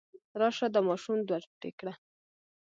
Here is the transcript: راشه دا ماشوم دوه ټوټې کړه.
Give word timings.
راشه 0.39 0.67
دا 0.73 0.81
ماشوم 0.87 1.17
دوه 1.27 1.39
ټوټې 1.45 1.71
کړه. 1.79 1.93